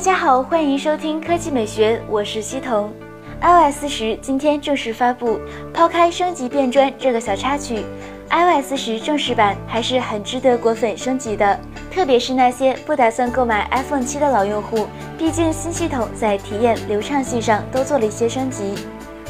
[0.00, 2.90] 大家好，欢迎收听科技美学，我是西彤。
[3.42, 5.38] iOS 十今天正式发布，
[5.74, 7.84] 抛开升级变砖这个小插曲
[8.30, 11.60] ，iOS 十正式版还是很值得果粉升级的，
[11.92, 14.86] 特别是那些不打算购买 iPhone 七的老用户，
[15.18, 18.74] 毕竟新系统在体验流畅性上都做了一些升级。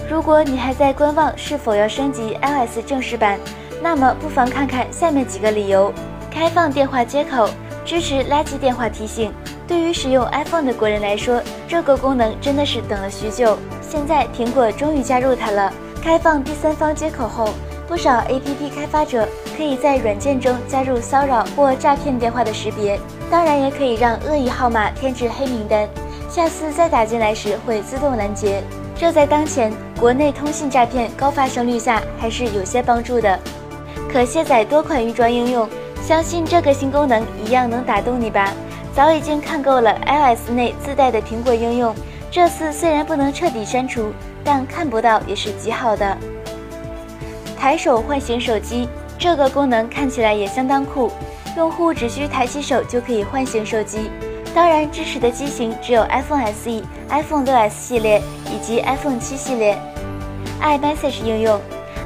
[0.09, 3.41] 如果你还在观望是否要升级 iOS 正式版，
[3.83, 5.93] 那么不妨看看下面几个理由：
[6.31, 7.51] 开放电话接口，
[7.85, 9.33] 支持垃圾电话提醒。
[9.71, 13.57] 对于使用 iPhone 的国人来说，这个功能真的是等了许久。
[13.81, 15.73] 现在苹果终于加入它了。
[16.03, 17.51] 开放第三方接口后，
[17.87, 22.99] 不少 APP 开发者可以在软件中加入骚扰或诈骗电话的识别，
[23.31, 25.89] 当然也可以让恶意号码添至黑名单，
[26.29, 28.65] 下次再打进来时会自动拦截。
[28.97, 33.39] 这在当前国内通信诈骗高发生率下还是有些帮助的。
[34.13, 35.69] 可卸载多款预装应用，
[36.03, 38.53] 相信这个新功能一样能打动你吧。
[39.01, 41.95] 早已经看够了 iOS 内自带的苹果应用，
[42.31, 44.13] 这次虽然不能彻底删除，
[44.45, 46.19] 但看不到也是极好的。
[47.59, 48.87] 抬手唤醒手机
[49.19, 51.11] 这个功能看起来也相当酷，
[51.57, 54.11] 用户只需抬起手就可以唤醒手机。
[54.55, 58.21] 当然，支持的机型只有 iPhone SE、iPhone 6s 系列
[58.53, 59.79] 以及 iPhone 7系列。
[60.61, 61.59] iMessage 应用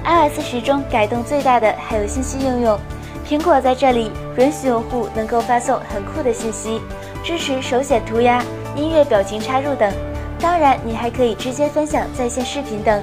[0.04, 2.78] ，iOS 十中改动最大的还有信息应用。
[3.26, 6.80] 苹果在这里允许用户能够发送很酷的信息，
[7.22, 8.44] 支持手写涂鸦、
[8.76, 9.90] 音乐表情插入等。
[10.38, 13.02] 当然，你还可以直接分享在线视频等。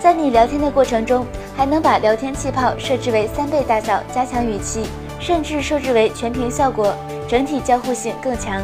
[0.00, 4.84] 在你聊天的过程中，还能把聊天气泡设置为三倍大小，加强语气，
[5.20, 6.94] 甚至设置为全屏效果，
[7.28, 8.62] 整体交互性更强。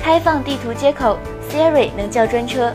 [0.00, 1.16] 开放地图接口
[1.48, 2.72] ，Siri 能叫专车。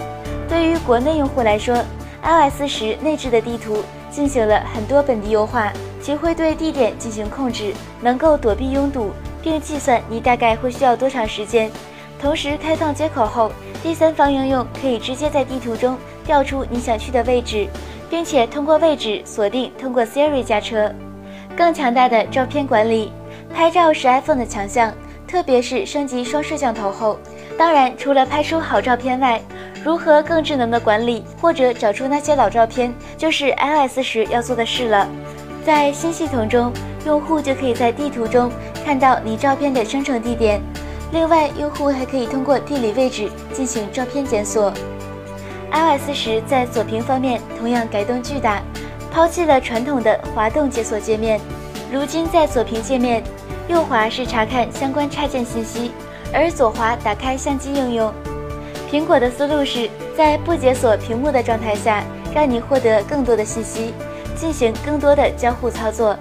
[0.48, 1.76] 对于国内用户来说
[2.24, 5.74] ，iOS 十内置的地图进行了很多本地优化。
[6.10, 7.72] 其会对地点进行控制，
[8.02, 9.12] 能够躲避拥堵，
[9.44, 11.70] 并计算你大概会需要多长时间。
[12.20, 13.52] 同时，开放接口后，
[13.84, 17.68] 第三方应用可以直接在地图中调出你想去的位置，
[18.10, 20.92] 并且通过位置锁定通过 Siri 驾车。
[21.56, 23.12] 更强大的照片管理，
[23.54, 24.92] 拍照是 iPhone 的强项，
[25.28, 27.20] 特别是升级双摄像头后。
[27.56, 29.40] 当然，除了拍出好照片外，
[29.84, 35.08] 如何更智能的管理或者找出那些老照片，就是 iOS 十要做的事了。
[35.66, 36.72] 在新系统中，
[37.06, 38.52] 用户就可以在地图中
[38.86, 40.62] 看到你照片的生成地点。
[41.12, 44.72] 另外，用户还可以通过地理位置进行照片检索。
[45.72, 48.62] iOS 十在锁屏方面同样改动巨大，
[49.12, 51.40] 抛弃了传统的滑动解锁界面。
[51.92, 53.24] 如今在锁屏界面，
[53.68, 55.92] 右滑是查看相关插件信息，
[56.34, 58.12] 而左滑打开相机应用。
[58.90, 62.04] 苹果的思路是在不解锁屏幕的状态下，
[62.34, 63.94] 让你获得更多的信息。
[64.40, 66.16] 进行更多的交互操作。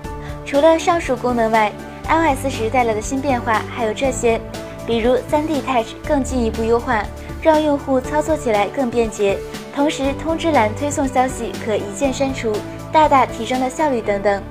[0.45, 1.71] 除了上述功能外
[2.09, 4.41] ，iOS 十带来的新变化还有这些，
[4.87, 7.05] 比如 3D Touch 更进一步优化，
[7.41, 9.39] 让用户操作起来更便捷。
[9.75, 12.53] 同时，通知栏推送消息可一键删除，
[12.91, 14.43] 大大提升了效率等等。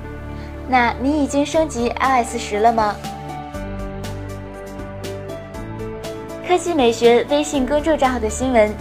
[0.68, 2.96] 那你已经升级 iOS 十了吗？
[6.46, 8.72] 科技美学微信公众账号的新闻：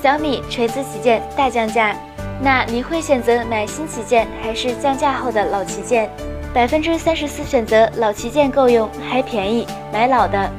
[0.00, 1.94] 小米锤子旗舰大降价。
[2.42, 6.10] 那你会选择买新旗舰还是降价后的老旗舰？
[6.52, 10.50] 百分之三十四选择老旗舰够用还便宜，买老的；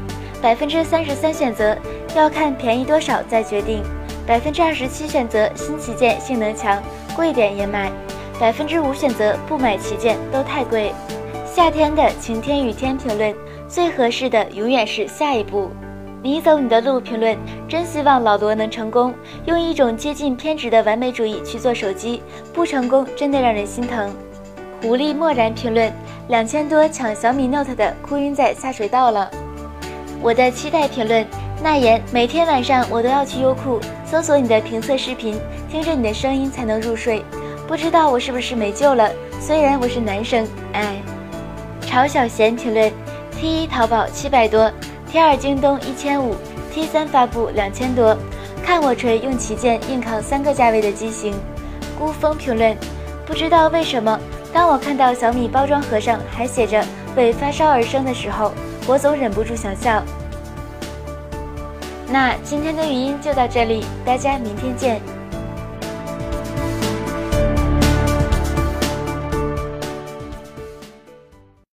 [0.42, 1.78] 百分之三十三选择
[2.16, 3.84] 要看便宜多少再决定；
[4.26, 6.82] 百分之二十七选择新旗舰性能强，
[7.16, 7.92] 贵点也买；
[8.40, 10.94] 百分之五选择不买旗舰都太贵。
[11.46, 13.36] 夏天的晴天雨天评论，
[13.68, 15.70] 最合适的永远是下一步。
[16.24, 19.14] 你走你的路，评论真希望老罗能成功，
[19.44, 22.24] 用一种接近偏执的完美主义去做手机，
[22.54, 24.10] 不成功真的让人心疼。
[24.82, 25.92] 狐狸漠然评论
[26.30, 29.30] 两千多抢小米 Note 的哭晕在下水道了。
[30.22, 31.28] 我的期待评论
[31.62, 35.38] 奈言每天晚上我都要去优酷搜索你的评测视频，
[35.70, 37.22] 听着你的声音才能入睡，
[37.68, 39.12] 不知道我是不是没救了？
[39.42, 40.96] 虽然我是男生，哎。
[41.82, 42.90] 曹小贤评论
[43.38, 44.72] T 一淘宝七百多。
[45.14, 46.36] T 二京东一千五
[46.74, 48.18] ，T 三发布两千多，
[48.64, 51.36] 看我锤用旗舰硬扛三个价位的机型。
[52.00, 52.76] 孤峰评论，
[53.24, 54.20] 不知道为什么，
[54.52, 56.84] 当我看到小米包装盒上还写着
[57.16, 58.54] 为发烧而生的时候，
[58.88, 60.02] 我总忍不住想笑。
[62.08, 65.00] 那今天的语音就到这里，大家明天见。